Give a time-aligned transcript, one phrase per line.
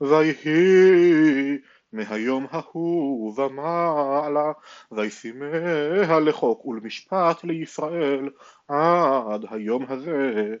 [0.00, 1.58] ויהי
[1.92, 4.52] מהיום ההוא ומעלה
[4.92, 8.28] וישימיה לחוק ולמשפט לישראל
[8.68, 10.54] עד היום הזה.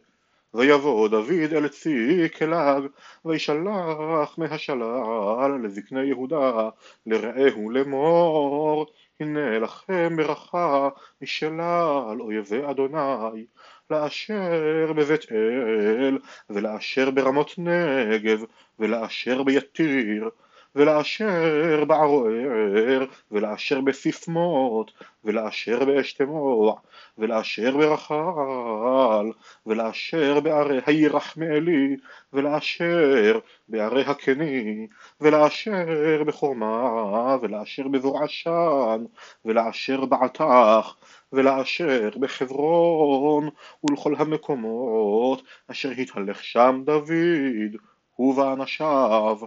[0.54, 2.82] ויבוא דוד אל ציקלג
[3.24, 6.68] וישלח מהשלל לזקני יהודה
[7.06, 8.86] לרעהו לאמור
[9.20, 10.88] הנה לכם ברכה
[11.22, 13.46] משלל אויבי אדוני
[13.90, 16.18] לאשר בבית אל
[16.50, 18.40] ולאשר ברמות נגב
[18.78, 20.28] ולאשר ביתיר
[20.74, 24.90] ולאשר בערוער ולאשר בסיסמות
[25.24, 26.74] ולאשר באשתמוע
[27.18, 29.30] ולאשר ברחל
[29.66, 31.96] ולאשר בערי הירחמאלי
[32.32, 33.38] ולאשר
[33.68, 34.86] בערי הקני
[35.20, 39.04] ולאשר בחורמה ולאשר בזור עשן
[39.44, 40.94] ולאשר בעתך
[41.32, 43.48] ולאשר בחברון
[43.84, 47.76] ולכל המקומות אשר התהלך שם דוד
[48.16, 49.38] הוא ואנשיו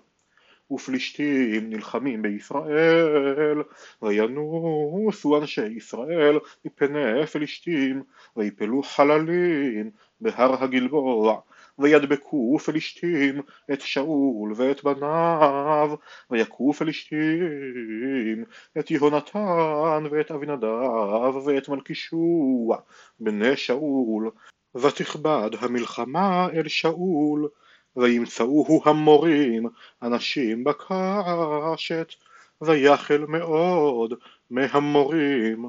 [0.73, 3.57] ופלישתים נלחמים בישראל
[4.01, 8.03] וינוסו אנשי ישראל מפני פלישתים
[8.37, 11.39] ויפלו חללים בהר הגלבוע
[11.79, 13.41] וידבקו פלישתים
[13.73, 15.95] את שאול ואת בניו
[16.31, 18.43] ויכו פלישתים
[18.79, 22.77] את יהונתן ואת אבינדב ואת מלכישוע
[23.19, 24.31] בני שאול.
[24.75, 27.49] ותכבד המלחמה אל שאול
[27.97, 29.65] וימצאוהו המורים
[30.01, 32.13] אנשים בקשת
[32.61, 34.13] ויחל מאוד
[34.49, 35.65] מהמורים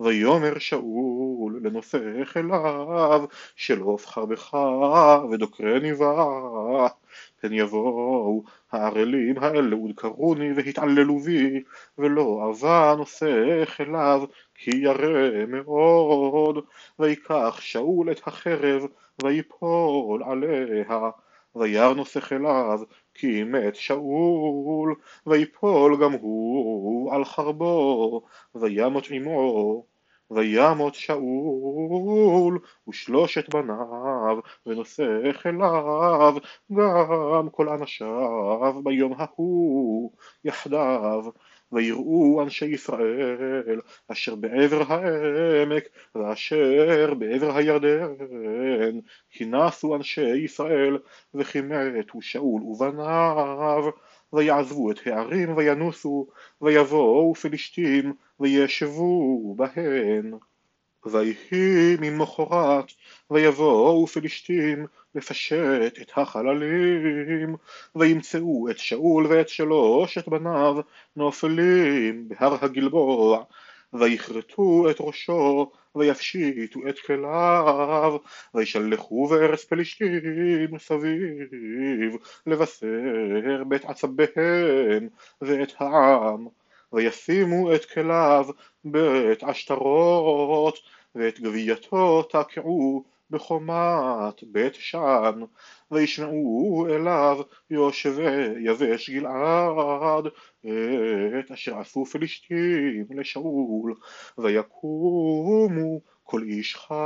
[0.00, 3.24] ויאמר שאול לנושא חיליו
[3.56, 4.56] שלוף חרבך
[5.30, 6.86] ודוקרני בה
[7.40, 8.42] פן יבואו
[8.72, 11.62] הערלים האלה ודקרוני והתעללו בי
[11.98, 16.64] ולא אבה נושא חיליו כי ירא מאוד.
[16.98, 18.86] ויקח שאול את החרב
[19.24, 21.10] ויפול עליה
[21.56, 22.80] וירא נושא חיליו
[23.14, 24.94] כי מת שאול
[25.26, 28.22] ויפול גם הוא על חרבו
[28.54, 29.84] וימות עמו
[30.30, 32.58] וימות שאול
[32.88, 36.34] ושלושת בניו ונושא חיליו
[36.72, 40.10] גם כל אנשיו ביום ההוא
[40.44, 41.24] יחדיו.
[41.72, 50.98] ויראו אנשי ישראל אשר בעבר העמק ואשר בעבר הירדן כי נסו אנשי ישראל
[51.34, 53.84] וכי מתו שאול ובניו
[54.32, 56.26] ויעזבו את הערים וינוסו
[56.62, 60.32] ויבואו פלישתים וישבו בהן.
[61.06, 62.92] ויהי ממחרת
[63.30, 67.56] ויבואו פלישתים לפשט את החללים
[67.96, 70.76] וימצאו את שאול ואת שלושת בניו
[71.16, 73.44] נופלים בהר הגלבוע
[73.92, 78.16] ויכרתו את ראשו ויפשיטו את כליו
[78.54, 82.16] וישלחו בארץ פלישתים סביב
[82.46, 85.08] לבשר בית עצביהם
[85.40, 86.46] ואת העם.
[86.92, 88.46] וישימו את כליו
[88.84, 90.78] בית עשתרות
[91.14, 95.42] ואת גווייתו תקעו בחומת בית שען
[95.90, 97.38] וישמעו אליו
[97.70, 100.26] יושבי יבש גלעד
[101.38, 103.94] את אשר עשו פלישתים לשאול
[104.38, 106.96] ויקומו כל איש חיל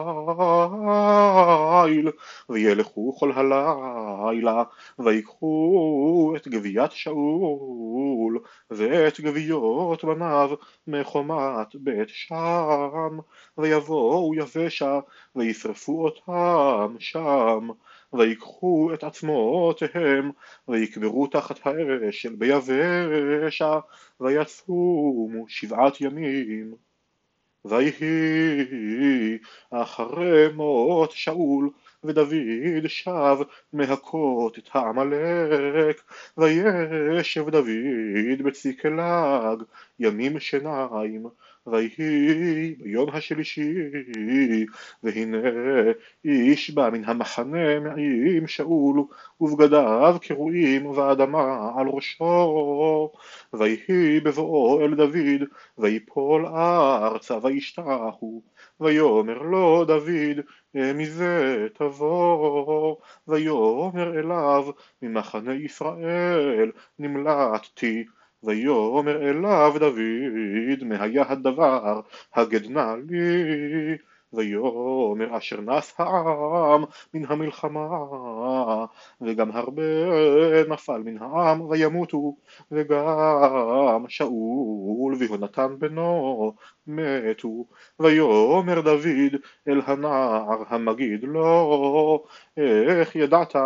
[2.49, 4.62] וילכו כל הלילה
[4.99, 8.38] ויקחו את גביית שאול
[8.71, 10.50] ואת גוויות בניו
[10.87, 13.19] מחומת בית שם
[13.59, 15.00] ויבואו יבשה
[15.37, 17.69] וישרפו אותם שם
[18.12, 20.31] ויקחו את עצמותיהם
[20.69, 23.78] ויקברו תחת האשל ביבשה
[24.21, 26.85] ויצומו שבעת ימים
[27.69, 29.38] ויהי
[29.71, 31.71] אחרי מות שאול
[32.04, 33.37] ודוד שב
[33.72, 36.03] מהכות את העמלק.
[36.37, 39.62] וישב דוד בציקלג
[39.99, 41.27] ימים שניים
[41.66, 43.75] ויהי ביום השלישי
[45.03, 45.38] והנה
[46.25, 49.04] איש בא מן המחנה מעם שאול
[49.41, 53.13] ובגדיו קרועים ואדמה על ראשו.
[53.53, 55.48] ויהי בבואו אל דוד
[55.78, 58.42] ויפול ארצה וישתחו
[58.80, 60.41] ויאמר לו דוד
[60.74, 62.97] מזה תבוא
[63.28, 64.66] ויאמר אליו
[65.03, 68.04] ממחנה ישראל נמלטתי
[68.47, 72.01] ויאמר אליו דוד מהיה הדבר
[72.34, 73.97] הגדנה לי?
[74.33, 76.84] ויאמר אשר נס העם
[77.15, 77.89] מן המלחמה
[79.21, 79.83] וגם הרבה
[80.69, 82.37] נפל מן העם וימותו
[82.71, 86.54] וגם שאול ויהונתן בנו
[86.87, 87.66] מתו.
[88.01, 89.34] ויאמר דוד
[89.69, 92.25] אל הנער המגיד לו
[92.98, 93.57] איך ידעת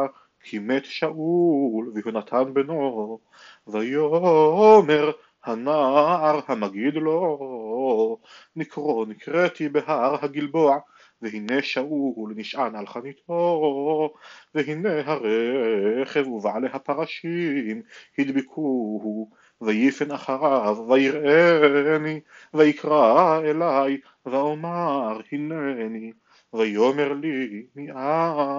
[0.42, 3.18] כי מת שאול ויונתן בנו
[3.66, 5.10] ויאמר
[5.44, 8.18] הנער המגיד לו
[8.56, 10.78] נקרו נקראתי בהר הגלבוע
[11.22, 14.14] והנה שאול נשען על חניתו
[14.54, 17.82] והנה הרכב ובעלי הפרשים
[18.18, 22.20] הדבקוהו ויפן אחריו ויראני
[22.54, 26.12] ויקרא אלי ואומר הנני
[26.54, 27.90] ויאמר לי מי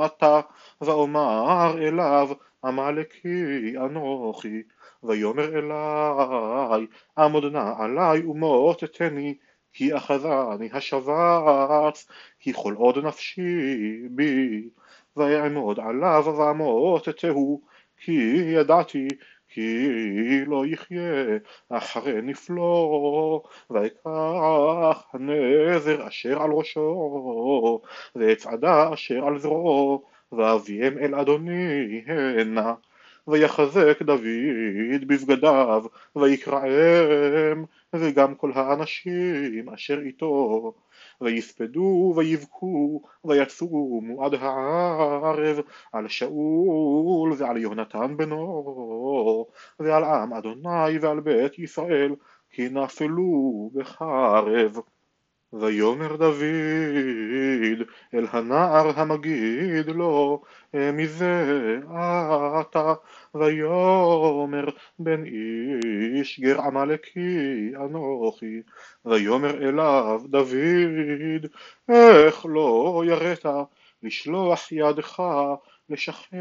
[0.05, 0.39] אתה?
[0.81, 2.29] ואומר אליו
[2.63, 4.61] עמלקי אנוכי.
[5.03, 9.35] ויאמר אלי עמוד נא עלי ומותתני
[9.73, 12.07] כי אחזני השבץ
[12.39, 14.69] כי כל עוד נפשי בי
[15.17, 17.61] ויעמוד עליו ואמותתהו
[17.97, 18.11] כי
[18.55, 19.07] ידעתי
[19.53, 21.37] כי לא יחיה
[21.69, 27.81] אחרי נפלו ויקח הנזר אשר על ראשו
[28.15, 32.73] ואצעדה אשר על זרועו ואביהם אל אדוני הנה.
[33.27, 35.83] ויחזק דוד בבגדיו
[36.15, 40.73] ויקראם וגם כל האנשים אשר איתו.
[41.21, 45.59] ויספדו ויבכו ויצומו עד הערב
[45.93, 48.63] על שאול ועל יהונתן בנו
[49.79, 52.15] ועל עם אדוני ועל בית ישראל
[52.49, 54.77] כי נפלו בחרב.
[55.53, 60.41] ויאמר דוד אל הנער המגיד לו
[60.73, 61.79] מזה
[62.61, 62.93] אתה?
[63.35, 64.65] ויאמר
[64.99, 68.61] בן איש גר עמלקי אנוכי.
[69.05, 71.45] ויאמר אליו דוד
[71.89, 73.45] איך לא יראת
[74.03, 75.23] לשלוח ידך
[75.89, 76.33] לשחט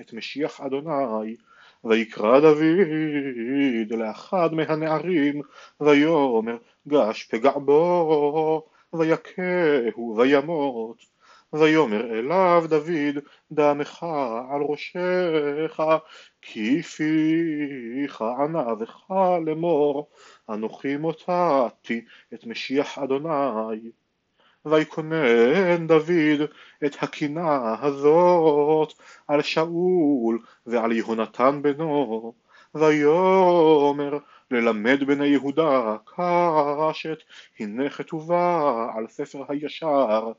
[0.00, 1.36] את משיח אדוני
[1.84, 5.40] ויקרא דוד לאחד מהנערים
[5.80, 6.56] ויאמר
[6.88, 11.12] גש פגע בו ויכהו וימות.
[11.52, 14.02] ויאמר אליו דוד דמך
[14.50, 15.80] על ראשך
[16.42, 19.10] כי פיך ענבך
[19.46, 20.10] לאמור
[20.50, 22.04] אנוכי מותתי
[22.34, 23.90] את משיח אדוני
[24.66, 26.40] ויקונן דוד
[26.86, 28.92] את הקינה הזאת
[29.28, 32.32] על שאול ועל יהונתן בנו.
[32.74, 34.18] ויאמר
[34.50, 37.18] ללמד בני יהודה קשת
[37.58, 40.32] הנה כתובה על ספר הישר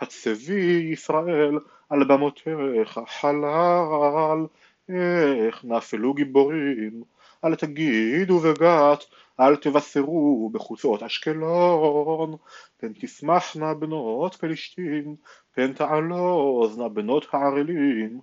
[0.00, 1.58] הצבי ישראל
[1.90, 4.46] על במותיך חלל
[4.88, 7.02] איך נפלו גיבורים
[7.44, 9.04] אל תגידו בגת
[9.40, 12.36] אל תבשרו בחוצות אשקלון.
[12.76, 15.16] פן תשמחנה בנות פלישתים
[15.54, 18.20] פן תעלוזנה בנות הערלים.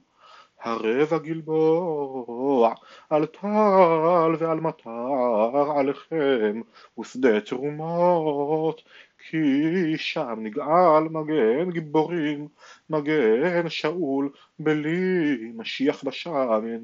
[0.64, 2.74] הרבע גלבוע
[3.10, 6.62] על טל ועל מטר עליכם
[7.00, 8.82] ושדה תרומות
[9.30, 12.48] כי שם נגאל מגן גיבורים,
[12.90, 14.30] מגן שאול
[14.60, 16.82] בלי משיח בשמן,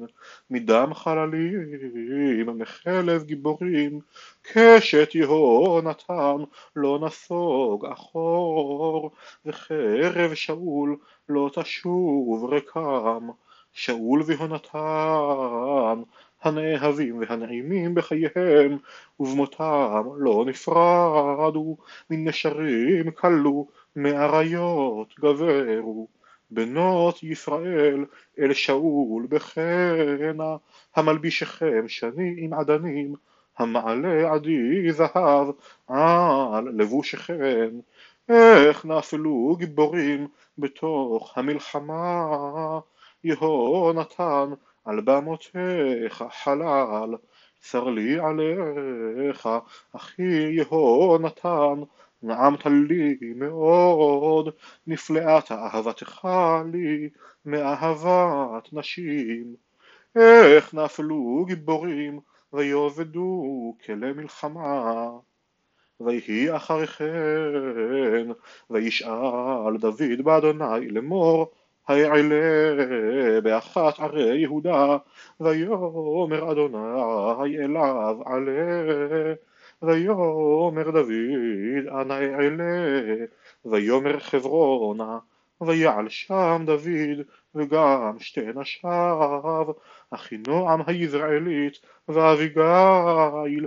[0.50, 4.00] מדם חללים, מחלב גיבורים,
[4.42, 6.36] קשת יהונתן
[6.76, 9.10] לא נסוג אחור,
[9.46, 10.96] וחרב שאול
[11.28, 13.28] לא תשוב רקם,
[13.72, 16.02] שאול ויהונתן
[16.42, 18.78] הנאהבים והנעימים בחייהם
[19.20, 21.76] ובמותם לא נפרדו
[22.10, 23.66] מנשרים כלו
[23.96, 26.08] מאריות גברו.
[26.50, 28.04] בנות ישראל
[28.38, 30.56] אל שאול בחנה
[30.96, 33.14] המלבישכם שני עם עדנים
[33.58, 35.48] המעלה עדי זהב
[35.88, 37.70] על לבושכם.
[38.28, 42.80] איך נפלו גיבורים בתוך המלחמה?
[43.24, 44.50] יהונתן
[44.84, 47.16] על במותיך חלל,
[47.60, 49.48] צר לי עליך,
[49.92, 51.80] אחי יהונתן,
[52.22, 54.48] נעמת לי מאוד,
[54.86, 56.28] נפלאת אהבתך
[56.72, 57.08] לי
[57.44, 59.54] מאהבת נשים.
[60.16, 62.20] איך נפלו גיבורים
[62.52, 65.10] ויאבדו כלי מלחמה.
[66.00, 68.28] ויהי אחרי כן,
[68.70, 71.52] וישאל דוד באדוני לאמור
[71.90, 74.96] היעלה באחת ערי יהודה
[75.40, 79.34] ויאמר אדוני אליו עלה
[79.82, 83.26] ויאמר דוד אנא אעלה
[83.64, 85.18] ויאמר חברונה
[85.60, 89.66] ויעל שם דוד וגם שתי נשיו
[90.10, 93.66] אחינועם היזרעאלית ואביגיל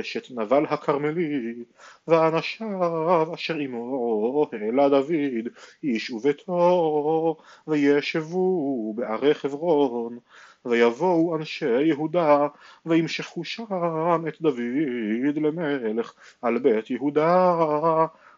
[0.00, 1.64] אשת נבל הכרמלי
[2.08, 5.48] ואנשיו אשר עמו העלה דוד
[5.82, 10.18] איש וביתו וישבו בערי חברון
[10.64, 12.46] ויבואו אנשי יהודה
[12.86, 13.64] וימשכו שם
[14.28, 17.56] את דוד למלך על בית יהודה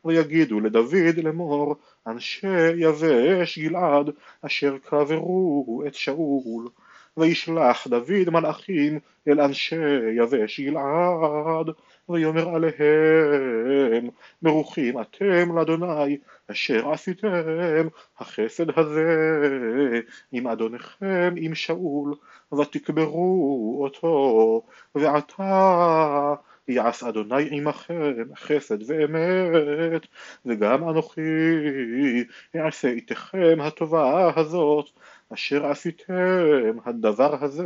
[0.04, 4.10] ויגידו לדוד לאמור אנשי יבש גלעד
[4.42, 6.68] אשר קברו את שאול
[7.16, 9.76] וישלח דוד מלאכים אל אנשי
[10.16, 11.66] יבש גלעד
[12.08, 14.08] ויאמר עליהם
[14.42, 16.16] ברוכים אתם לאדוני
[16.50, 20.00] אשר עשיתם החסד הזה.
[20.32, 22.14] עם אדונכם עם שאול
[22.60, 24.62] ותקברו אותו
[24.94, 26.34] ועתה
[26.68, 30.06] יעש אדוני עמכם חסד ואמת
[30.46, 31.20] וגם אנוכי
[32.56, 34.90] אעשה איתכם הטובה הזאת
[35.34, 37.64] אשר עשיתם הדבר הזה